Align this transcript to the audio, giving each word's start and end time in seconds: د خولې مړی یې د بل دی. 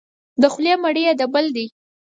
د 0.41 0.43
خولې 0.53 0.73
مړی 0.83 1.03
یې 1.07 1.13
د 1.19 1.21
بل 1.33 1.45
دی. 1.55 1.65